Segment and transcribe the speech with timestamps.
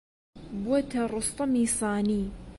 [0.63, 2.23] بۆتە ڕۆستەمی سانی